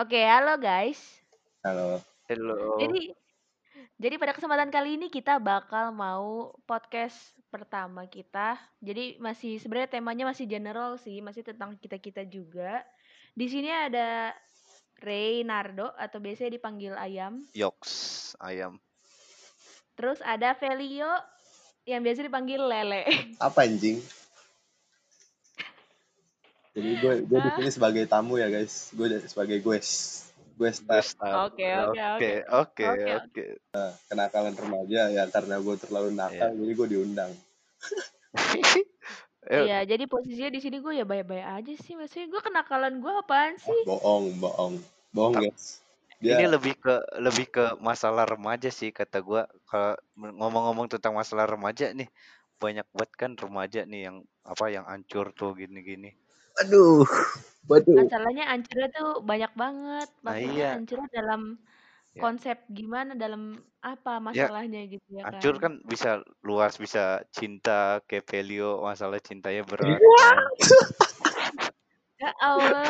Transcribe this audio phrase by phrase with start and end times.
[0.00, 0.96] Oke, halo guys.
[1.60, 2.00] Halo.
[2.24, 2.80] Halo.
[2.80, 3.12] Jadi
[4.00, 8.56] jadi pada kesempatan kali ini kita bakal mau podcast pertama kita.
[8.80, 12.80] Jadi masih sebenarnya temanya masih general sih, masih tentang kita-kita juga.
[13.36, 14.32] Di sini ada
[15.04, 17.44] Reynardo atau biasanya dipanggil Ayam.
[17.52, 18.80] Yoks, ayam.
[20.00, 21.12] Terus ada Velio
[21.84, 23.04] yang biasa dipanggil Lele.
[23.36, 24.00] Apa anjing?
[26.70, 28.94] Jadi gue gue di sini sebagai tamu ya guys.
[28.94, 29.88] Gue sebagai gues.
[30.54, 31.36] Gues Gue star start.
[31.50, 32.30] Oke, oke, Oke, oke.
[32.52, 33.44] oke, Oke, oke.
[34.06, 36.58] kenakalan remaja ya karena gue terlalu nakal Iya.
[36.60, 37.32] jadi gue diundang.
[39.50, 41.96] Eh, Iya, jadi posisinya di sini gue ya baik-baik aja sih.
[41.96, 43.82] Maksudnya gue kenakalan gue apaan sih?
[43.88, 44.76] bohong, bohong.
[45.16, 45.80] Bohong Ta- guys.
[46.20, 49.48] ini Dia lebih ke lebih ke masalah remaja sih kata gua.
[49.64, 52.12] Kalau ngomong-ngomong tentang masalah remaja nih,
[52.60, 56.12] banyak banget kan remaja nih yang apa yang hancur tuh gini-gini.
[56.60, 57.04] Aduh.
[57.70, 58.02] Waduh.
[58.02, 60.08] Masalahnya hancurnya tuh banyak banget.
[60.10, 61.42] Nah Maksudnya iya, hancurnya dalam
[62.10, 65.54] ya, konsep gimana, dalam apa ya masalahnya gitu ya kan.
[65.56, 66.10] kan bisa
[66.42, 70.18] luas, bisa cinta kayak Velio, masalah cintanya berat Iya.
[70.18, 70.38] kan.
[72.20, 72.84] Ya Allah.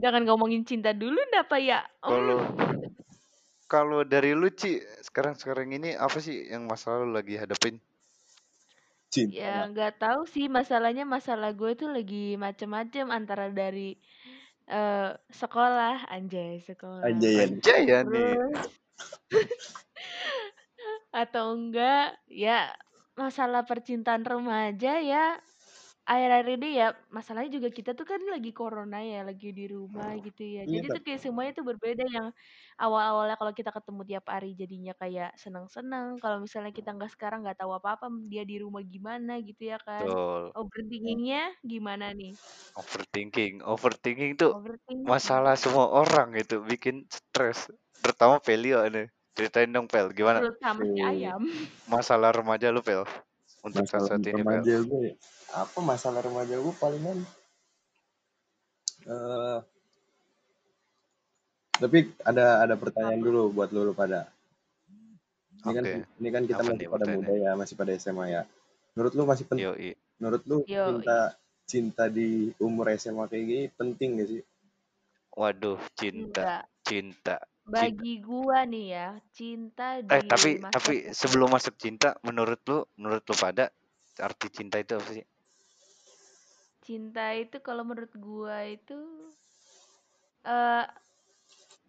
[0.00, 1.84] Jangan ngomongin cinta dulu apa ya?
[2.00, 2.40] Kalau
[3.68, 7.76] kalau dari lu Ci, sekarang-sekarang ini apa sih yang masalah lu lagi hadapin?
[9.12, 14.00] Cinta Ya nggak tahu sih masalahnya masalah gue tuh lagi macem-macem antara dari
[14.72, 17.04] eh sekolah, anjay sekolah.
[17.04, 17.44] Anjay.
[17.44, 18.40] Anjay ya nih.
[18.40, 18.64] Terus
[21.22, 22.72] atau enggak ya
[23.12, 25.36] masalah percintaan remaja ya
[26.02, 30.42] akhir-akhir ini ya masalahnya juga kita tuh kan lagi corona ya lagi di rumah gitu
[30.42, 32.26] ya Iya jadi tuh kayak semuanya tuh berbeda yang
[32.74, 37.62] awal-awalnya kalau kita ketemu tiap hari jadinya kayak seneng-seneng kalau misalnya kita nggak sekarang nggak
[37.62, 40.50] tahu apa-apa dia di rumah gimana gitu ya kan Betul.
[40.58, 42.34] overthinkingnya gimana nih
[42.72, 43.60] Overthinking.
[43.60, 47.68] Overthinking tuh overthinking masalah semua orang itu bikin stres.
[48.00, 49.12] Terutama Velio nih.
[49.32, 51.40] Ceritain dong Pel, gimana si ayam
[51.88, 53.08] masalah remaja lu Pel?
[53.62, 55.08] Untuk saat masalah saat ini remaja gue.
[55.54, 57.18] Apa masalah remaja gue palingan
[59.02, 59.58] eh
[61.82, 64.30] tapi ada ada pertanyaan apa dulu buat lu, lu pada.
[65.62, 65.94] Ini kan Oke.
[66.22, 68.42] ini kan kita Apa masih pada muda ya, masih pada SMA ya.
[68.94, 69.90] Menurut lu masih penting Yoi.
[70.22, 71.18] menurut lu yo cinta
[71.66, 74.42] cinta di umur SMA kayak gini penting gak sih?
[75.32, 77.36] Waduh, cinta, enggak cinta,
[77.74, 78.04] cinta.
[78.04, 82.78] bagi gua nih ya cinta Eh di tapi masa tapi sebelum masuk cinta, menurut lu,
[83.00, 83.64] menurut lu pada
[84.26, 85.24] arti cinta itu apa sih?
[86.84, 88.98] cinta itu kalau menurut gua itu
[90.44, 90.86] eh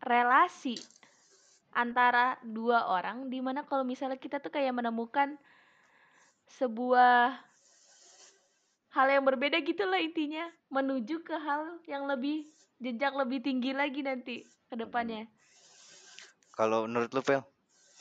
[0.04, 0.76] relasi
[1.74, 5.30] antara dua orang di mana kalau misalnya kita tuh kayak menemukan
[6.48, 7.42] sebuah
[8.94, 12.46] hal yang berbeda gitu lah intinya menuju ke hal yang lebih
[12.84, 14.36] jenjang lebih tinggi lagi nanti
[14.70, 14.84] ke Hmm.
[14.84, 15.26] depannya
[16.54, 17.42] Kalau menurut lu Pel?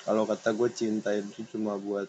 [0.04, 2.08] Kalau kata gue cinta itu cuma buat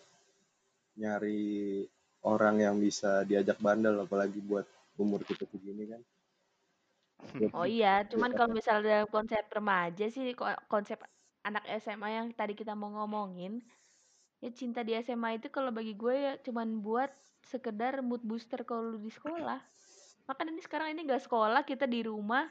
[0.99, 1.83] nyari
[2.23, 4.65] orang yang bisa diajak bandel apalagi buat
[4.99, 6.01] umur kita segini kan.
[7.57, 8.37] Oh iya cuman apa?
[8.43, 10.99] kalau misalnya dalam konsep remaja sih ko- konsep
[11.43, 13.63] anak SMA yang tadi kita mau ngomongin
[14.43, 17.11] ya cinta di SMA itu kalau bagi gue ya cuman buat
[17.47, 19.59] sekedar mood booster kalau lu di sekolah
[20.27, 22.47] makanya ini sekarang ini gak sekolah kita di rumah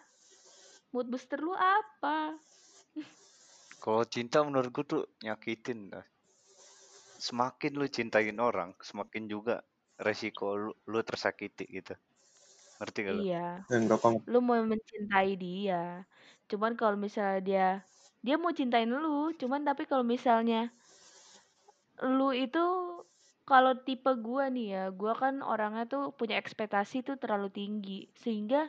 [0.92, 2.36] mood booster lu apa
[3.82, 5.90] Kalau cinta menurut gua tuh nyakitin.
[5.90, 6.06] dah.
[7.18, 9.66] Semakin lu cintain orang, semakin juga
[9.98, 11.94] resiko lu, lu tersakiti gitu.
[12.78, 13.22] Ngerti gak lu?
[13.22, 13.62] iya
[14.26, 16.02] lu mau mencintai dia
[16.50, 17.68] cuman kalau misalnya dia
[18.26, 20.74] dia mau cintain lu cuman tapi kalau misalnya
[22.02, 22.58] lu itu
[23.46, 28.66] kalau tipe gua nih ya gua kan orangnya tuh punya ekspektasi tuh terlalu tinggi sehingga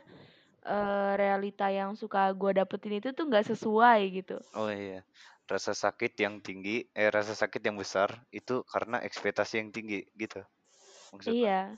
[0.64, 5.04] eh, realita yang suka gua dapetin itu tuh nggak sesuai gitu Oh iya.
[5.44, 10.40] Rasa sakit yang tinggi, eh rasa sakit yang besar itu karena ekspektasi yang tinggi gitu.
[11.12, 11.76] Maksud iya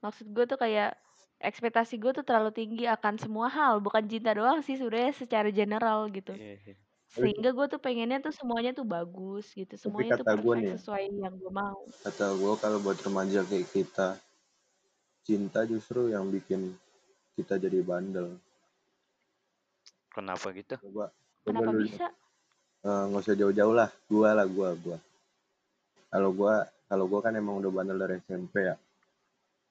[0.00, 0.96] maksud gue tuh kayak
[1.40, 6.08] ekspektasi gue tuh terlalu tinggi akan semua hal bukan cinta doang sih sebenarnya secara general
[6.12, 6.74] gitu Iya, iya.
[7.10, 11.02] sehingga gue tuh pengennya tuh semuanya tuh bagus gitu semuanya tuh gue perfect nih, sesuai
[11.20, 14.08] yang gue mau kata gue kalau buat remaja kayak kita
[15.24, 16.72] cinta justru yang bikin
[17.38, 18.38] kita jadi bandel.
[20.10, 20.74] Kenapa gitu?
[20.78, 21.10] Coba
[21.46, 22.06] coba kenapa lu bisa
[22.80, 24.98] eh, nggak usah jauh-jauh lah, gua lah gua gua.
[26.10, 26.54] Kalau gua
[26.90, 28.76] kalau gua kan emang udah bandel dari SMP ya.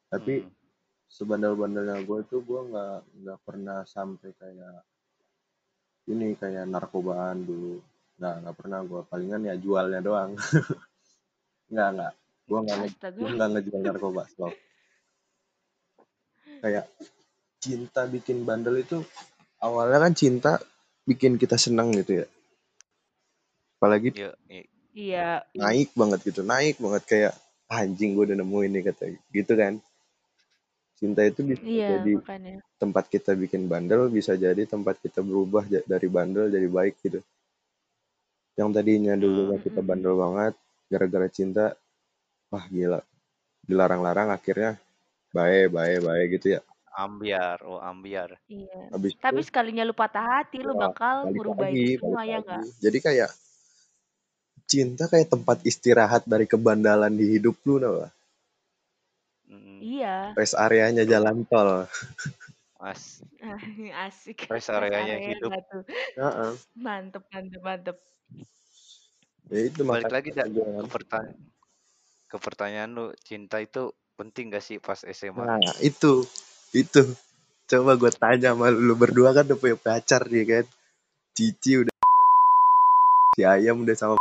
[0.10, 0.54] Tapi Hmm.
[1.10, 4.86] sebandel-bandelnya gue tuh gue nggak nggak pernah sampai kayak
[6.06, 7.82] ini kayak narkobaan dulu
[8.22, 10.38] nggak nggak pernah gue palingan ya jualnya doang
[11.74, 12.14] nggak nggak
[12.46, 14.54] gue nggak ngejual narkoba stop
[16.62, 16.86] kayak
[17.60, 19.04] cinta bikin bandel itu
[19.60, 20.52] awalnya kan cinta
[21.04, 22.26] bikin kita senang gitu ya
[23.80, 24.64] apalagi Iya, iya.
[24.96, 25.30] Iya.
[25.56, 27.34] naik banget gitu naik banget kayak
[27.70, 29.74] anjing gue udah nemuin nih kata gitu kan
[31.00, 32.60] cinta itu bisa Iya, jadi makanya.
[32.82, 37.20] tempat kita bikin bandel bisa jadi tempat kita berubah dari bandel jadi baik gitu
[38.60, 39.64] yang tadinya dulu Hmm.
[39.64, 39.88] kita Mm-mm.
[39.88, 40.54] bandel banget
[40.92, 41.66] gara-gara cinta
[42.52, 43.00] wah gila
[43.64, 44.76] dilarang-larang akhirnya
[45.32, 46.62] baik baik baik gitu ya
[47.00, 48.36] Ambiar, oh ambiar.
[48.51, 48.80] Iya.
[48.92, 52.63] habis Tapi itu sekalinya lu patah hati, lu ya, bakal lagi itu semua ya enggak?
[52.84, 53.30] jadi kayak
[54.69, 58.13] cinta kayak tempat istirahat dari kebandalan di hidup lu tau gak?
[59.50, 60.16] Mm, Iya.
[60.38, 61.90] rest areanya jalan tol
[62.80, 63.24] Mas,
[64.06, 64.45] Asik.
[64.52, 65.52] rest areanya area hidup.
[65.72, 65.84] tuh?
[66.19, 66.52] Heeh.
[66.80, 67.98] Mantep, mantep, mantep.
[69.50, 71.36] ya itu Balik lagi ke pertanyaan
[72.30, 75.44] ke pertanyaan lu, cinta itu penting gak sih pas SMA?
[75.50, 76.30] nah itu
[76.74, 77.01] itu
[77.69, 80.66] coba gue tanya sama lu, lu berdua kan udah punya pacar nih kan
[81.33, 81.94] Cici udah
[83.38, 84.16] si ayam udah sama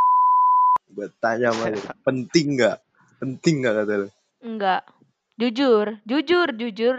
[0.96, 2.76] gue tanya sama lu penting nggak
[3.20, 4.08] penting nggak kata lu
[4.38, 4.86] Enggak.
[5.38, 6.96] Jujur, jujur, jujur,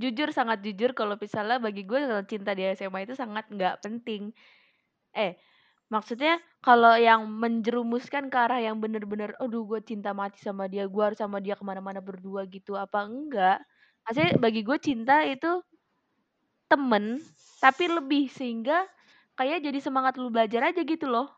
[0.00, 4.32] jujur sangat jujur kalau misalnya bagi gue kalau cinta di SMA itu sangat nggak penting.
[5.16, 5.36] Eh,
[5.92, 11.02] maksudnya kalau yang menjerumuskan ke arah yang bener-bener, aduh gue cinta mati sama dia, gue
[11.04, 13.60] harus sama dia ke mana-mana berdua gitu, apa enggak?
[14.08, 15.60] Maksudnya bagi gue cinta itu
[16.72, 17.20] temen,
[17.60, 18.88] tapi lebih sehingga
[19.36, 21.28] kayak jadi semangat lu belajar aja gitu loh.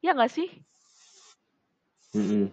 [0.00, 0.48] Ya nggak sih?
[2.10, 2.50] Mm-mm.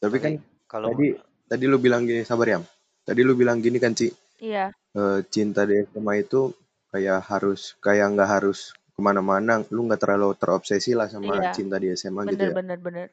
[0.00, 0.32] tapi kan
[0.64, 1.12] kalau tadi
[1.44, 2.58] tadi lu bilang gini sabar ya
[3.04, 6.52] tadi lu bilang gini kan Ci Iya, eh, cinta di SMA itu
[6.92, 11.52] kayak harus kayak nggak harus ke mana-mana lu nggak terlalu terobsesi lah sama iya.
[11.52, 13.08] cinta di SMA gitu Bener, ya bener, bener.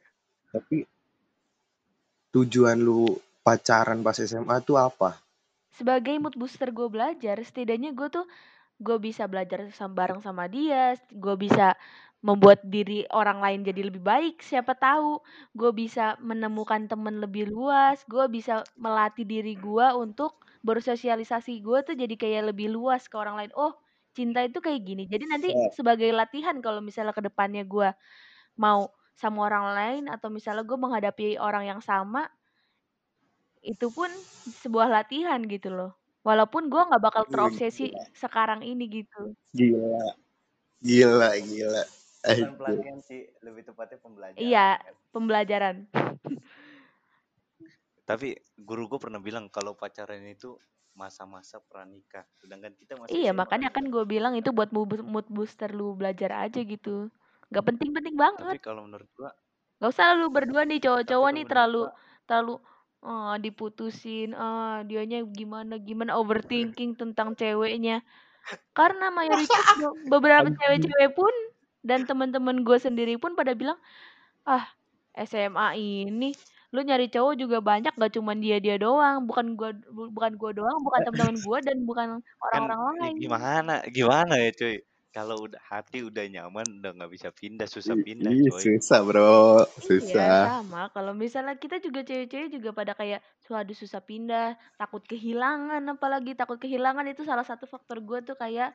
[0.51, 0.87] tapi
[2.35, 5.09] tujuan lu pacaran pas SMA tuh apa
[5.73, 8.25] Sebagai mood booster gue belajar, setidaknya gue tuh
[8.85, 10.93] gue bisa belajar sama bareng sama dia,
[11.23, 11.73] gue bisa
[12.23, 14.35] membuat diri orang lain jadi lebih baik.
[14.45, 15.19] Siapa tahu
[15.57, 21.95] gue bisa menemukan temen lebih luas, gue bisa melatih diri gue untuk bersosialisasi gue tuh
[21.97, 23.51] jadi kayak lebih luas ke orang lain.
[23.57, 23.73] Oh,
[24.15, 25.03] cinta itu kayak gini.
[25.09, 27.89] Jadi nanti sebagai latihan kalau misalnya ke depannya gue
[28.59, 32.25] mau sama orang lain atau misalnya gue menghadapi orang yang sama,
[33.63, 34.11] itu pun
[34.63, 35.91] sebuah latihan gitu loh.
[36.23, 38.03] Walaupun gue nggak bakal Wih, terobsesi gila.
[38.15, 39.35] sekarang ini gitu.
[39.55, 40.15] gila
[40.83, 41.83] gila gila
[42.23, 42.55] bukan Anjir.
[42.55, 44.39] pelatihan sih, lebih tepatnya pembelajaran.
[44.39, 44.95] Iya, kan.
[45.11, 45.75] pembelajaran.
[48.07, 50.55] Tapi guru gue pernah bilang kalau pacaran itu
[50.95, 55.95] masa-masa pranikah, sedangkan kita masih Iya, makanya kan gue bilang itu buat mood booster lu
[55.99, 57.11] belajar aja gitu.
[57.51, 58.57] Gak penting-penting Tapi banget.
[58.63, 59.31] kalau menurut gua,
[59.83, 62.53] Gak usah lu berdua nih tapi cowok-cowok nih terlalu gua, terlalu
[63.07, 67.93] eh, diputusin, ah dianya gimana gimana overthinking tentang ceweknya.
[68.77, 71.33] Karena mayoritas be- beberapa cewek-cewek pun
[71.89, 73.79] dan teman-teman gue sendiri pun pada bilang,
[74.49, 74.65] ah
[75.29, 76.25] SMA ini
[76.73, 80.51] lu nyari cowok juga banyak gak cuman dia dia doang bukan gua bu- bukan gua
[80.57, 82.07] doang bukan teman-teman gua dan bukan
[82.51, 84.75] kan orang-orang ya lain gimana, gimana ya cuy?
[85.13, 88.65] Kalau udah hati udah nyaman, udah nggak bisa pindah, susah pindah ih, coy.
[88.65, 89.61] susah bro.
[89.61, 90.37] Iya susah.
[90.57, 90.89] sama.
[90.89, 96.57] Kalau misalnya kita juga cewek-cewek juga pada kayak suatu susah pindah takut kehilangan apalagi takut
[96.57, 97.05] kehilangan.
[97.05, 98.73] Itu salah satu faktor gua tuh kayak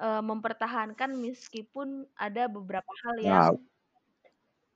[0.00, 3.52] eh, mempertahankan meskipun ada beberapa hal yang nah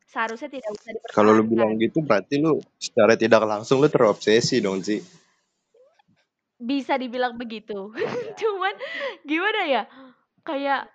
[0.04, 4.60] seharusnya tidak bisa kalau lu bilang dipertahankan gitu berarti lu secara tidak langsung lu terobsesi
[4.60, 5.00] dong sih
[6.64, 7.92] bisa dibilang begitu.
[8.40, 8.74] Cuman
[9.26, 9.82] gimana ya
[10.44, 10.86] kayak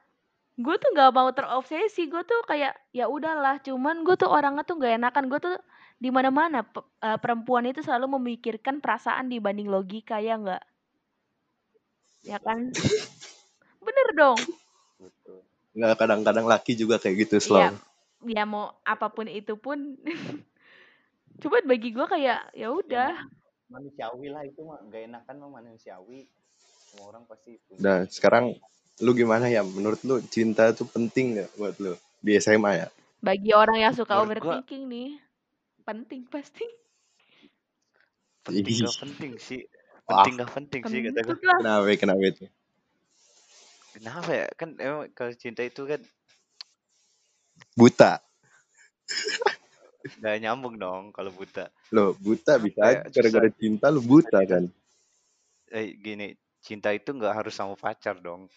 [0.59, 4.77] gue tuh nggak mau terobsesi gue tuh kayak ya udahlah cuman gue tuh orangnya tuh
[4.79, 5.25] nggak enakan.
[5.27, 5.55] Gue tuh
[5.99, 6.63] di mana mana
[7.19, 10.63] perempuan itu selalu memikirkan perasaan dibanding logika ya nggak?
[12.23, 12.71] Ya kan?
[13.85, 14.39] Bener dong.
[14.99, 15.41] Betul.
[15.69, 17.69] nggak kadang-kadang laki juga kayak gitu ya slow
[18.27, 19.95] ya mau apa pun itu pun.
[21.41, 23.11] Cuman bagi gue kayak ya Ya udah.
[23.15, 26.27] ma- manusiawi lah itu mah, nggak enakan mah manusiawi.
[26.89, 27.79] Semua orang pasti punya.
[27.79, 28.57] Nah, sekarang
[28.99, 29.63] lu gimana ya?
[29.63, 32.87] Menurut lu cinta itu penting nggak buat lu di SMA ya?
[33.19, 35.09] bagi orang yang suka Menurut gua overthinking nih
[35.83, 36.63] penting pasti
[38.47, 39.61] penting gak penting sih,
[40.07, 41.35] penting gak penting sih kata gue.
[41.43, 42.45] kenapa kenapa itu?
[43.89, 44.47] Kenapa ya?
[44.55, 45.99] Kan emang kalau cinta itu kan
[47.75, 48.23] Buta.
[50.23, 51.67] gak nyambung dong kalau buta.
[51.91, 53.03] Lo buta bisa ya?
[53.11, 54.71] Gara-gara cinta lu buta kan?
[55.69, 56.33] eh gini,
[56.65, 58.49] cinta itu nggak harus sama pacar dong,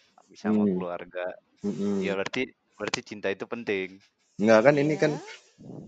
[0.43, 0.73] sama Hmm.
[0.73, 1.25] keluarga.
[1.65, 2.01] mm-mm.
[2.05, 2.43] Ya berarti
[2.79, 3.89] berarti cinta itu penting.
[4.43, 5.21] Nggak kan ini kan iya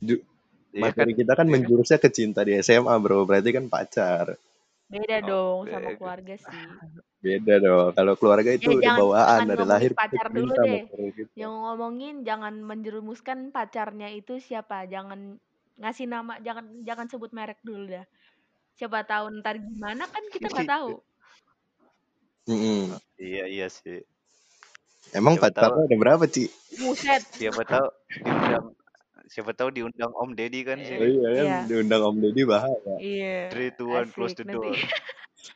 [0.08, 0.24] ju-
[0.98, 1.08] kan?
[1.08, 1.72] materi kita kan Iya kan?
[1.72, 3.18] menjurusnya ke cinta di SMA bro.
[3.28, 4.26] Berarti kan pacar.
[4.92, 6.68] Beda Oh, dong sama keluarga sih.
[7.24, 7.88] Beda dong.
[7.98, 10.82] Kalau keluarga itu Ya jangan bawaan jangan dari lahir kita pacar dulu deh.
[11.16, 11.30] kita.
[11.40, 14.76] Yang ngomongin jangan menjerumuskan pacarnya itu siapa.
[14.94, 15.20] Jangan
[15.80, 18.04] ngasih nama, jangan jangan sebut merek dulu dah.
[18.78, 20.88] Siapa tahu ntar gimana kan kita nggak tahu.
[22.48, 22.96] Mm-mm.
[23.26, 23.98] Iya iya sih.
[25.14, 26.50] Emang Siapa tahu ada berapa, Ci?
[26.74, 27.22] Buset.
[27.38, 27.86] siapa tahu
[28.18, 28.66] diundang
[29.30, 30.98] siapa tahu diundang Om Deddy kan Oh, sih.
[30.98, 31.58] iya kan Iya.
[31.70, 32.94] diundang Om Deddy bahaya.
[32.98, 33.38] Iya.
[33.54, 34.58] Three, two, one, close Asik the nanti.
[34.58, 34.76] door.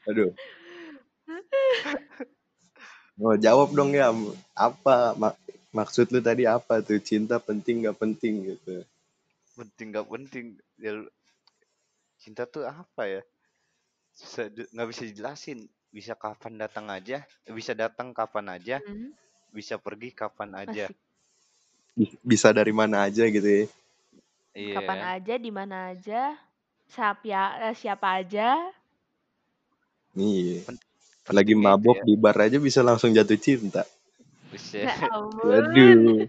[0.09, 0.31] Aduh.
[3.19, 4.15] Oh, jawab dong ya.
[4.55, 5.43] Apa mak-
[5.75, 7.03] maksud lu tadi apa tuh?
[7.03, 8.87] Cinta penting gak penting gitu.
[9.59, 10.47] Penting gak penting.
[10.79, 11.03] Ya,
[12.23, 13.23] cinta tuh apa ya?
[14.15, 15.67] Susah nggak bisa dijelasin.
[15.89, 19.09] Bisa kapan datang aja, bisa datang kapan aja, Hmm,
[19.57, 20.87] bisa pergi kapan aja.
[20.87, 20.97] asik.
[22.31, 23.65] Bisa dari mana aja gitu ya.
[24.55, 24.77] Iya.
[24.77, 26.23] Kapan aja, di mana aja,
[26.93, 28.49] siapa eh, siapa aja.
[30.19, 30.79] Nih, Pen-
[31.37, 32.05] lagi mabok ya.
[32.09, 33.83] di bar aja bisa langsung jatuh cinta.
[34.51, 34.89] Buset.
[34.89, 35.09] Ya.
[35.47, 36.29] Waduh.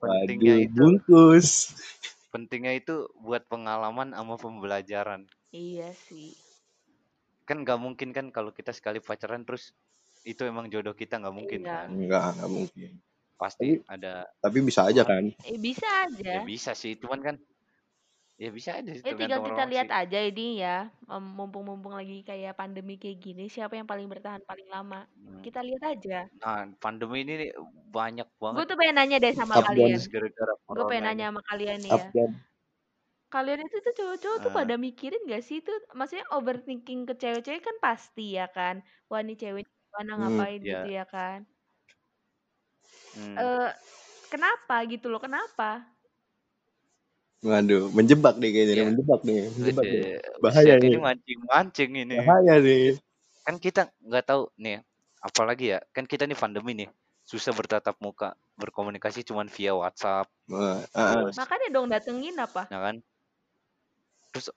[0.00, 1.48] Pentingnya Waduh, itu bungkus.
[2.32, 5.22] pentingnya itu buat pengalaman sama pembelajaran.
[5.64, 6.30] Iya sih.
[7.48, 9.64] Kan nggak mungkin kan kalau kita sekali pacaran terus
[10.24, 11.70] itu emang jodoh kita nggak mungkin Iya.
[11.70, 11.88] kan.
[11.90, 12.90] Enggak, enggak mungkin.
[13.40, 15.24] Pasti ada Tapi bisa aja kan.
[15.42, 15.88] Eh bisa
[16.20, 16.44] ya aja.
[16.44, 17.36] bisa sih, cuman kan
[18.40, 19.96] ya bisa aja sih Eh tinggal kita lihat sih.
[20.00, 25.04] aja ini ya, mumpung-mumpung lagi kayak pandemi kayak gini, siapa yang paling bertahan paling lama.
[25.16, 25.40] Hmm.
[25.44, 26.28] Kita lihat aja.
[26.40, 27.50] Nah, pandemi ini nih
[27.92, 29.96] banyak Gue banget tuh pengen nanya deh sama Up kalian.
[30.68, 32.04] Gue pengen nanya sama kalian nih ya.
[32.12, 32.32] down.
[33.30, 37.62] Kalian itu tuh cowok-cowok tuh Eh, pada mikirin gak sih tuh, maksudnya overthinking ke cewek-cewek
[37.62, 38.82] kan pasti ya kan.
[39.06, 40.20] Wah cewek mana Hmm.
[40.20, 41.38] ngapain ya, gitu ya kan.
[43.14, 43.70] hmm, Eh
[44.32, 45.70] kenapa gitu loh, kenapa?
[47.48, 50.04] Waduh, menjebak deh kayaknya nih, ya, menjebak nih, menjebak nih.
[50.44, 52.16] Bahaya buset, ini nih, mancing-mancing ini.
[52.16, 53.00] bahaya nih.
[53.46, 54.76] Kan kita nggak tahu nih,
[55.28, 56.88] apalagi ya, kan kita nih pandemi nih,
[57.30, 58.28] susah bertatap muka,
[58.60, 61.10] berkomunikasi cuman via WhatsApp, Wah, ah.
[61.10, 62.62] terus, Makanya dong datengin apa?
[62.72, 62.96] ya kan,
[64.32, 64.50] terus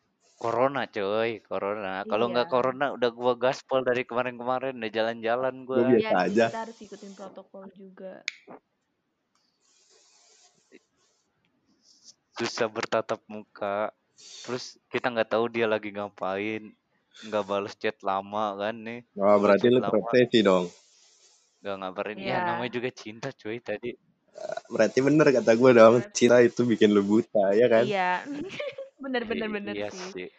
[0.43, 2.03] corona coy, corona.
[2.03, 2.31] Kalau Iya.
[2.35, 5.87] nggak corona udah gua gaspol dari kemarin-kemarin, udah jalan-jalan Gue gua.
[5.87, 6.45] biasa Iya sih, aja.
[6.51, 8.19] kita harus ikutin protokol juga.
[12.33, 13.93] susah bertatap muka
[14.41, 16.73] terus kita nggak tahu dia lagi ngapain
[17.21, 20.65] nggak balas chat lama kan nih Wah, balas berarti chat lu lama terobsesi dong.
[21.61, 22.37] nggak ngabarin ya Iya.
[22.49, 23.93] namanya juga cinta cuy tadi
[24.65, 27.85] Berarti bener kata gue dong, Berarti- cinta itu bikin lu buta, ya kan?
[27.85, 28.25] Iya.
[29.03, 30.11] bener bener bener iya sih.
[30.15, 30.29] sih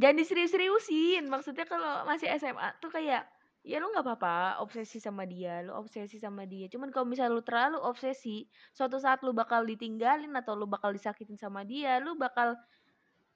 [0.00, 1.24] Jangan diserius-seriusin.
[1.28, 3.28] Maksudnya kalau masih SMA tuh kayak
[3.60, 6.72] ya lu nggak apa-apa obsesi sama dia, lu obsesi sama dia.
[6.72, 11.36] Cuman kalau misalnya lu terlalu obsesi, suatu saat lu bakal ditinggalin atau lu bakal disakitin
[11.36, 12.56] sama dia, lu bakal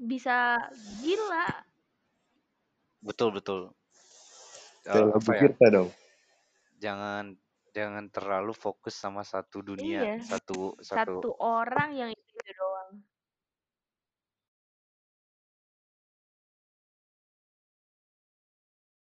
[0.01, 0.57] bisa
[1.05, 1.49] gila.
[3.05, 3.61] betul betul
[4.89, 5.93] apa ya dong.
[6.81, 7.37] jangan
[7.77, 10.25] jangan terlalu fokus sama satu dunia Iya.
[10.25, 12.11] satu satu Satu orang yang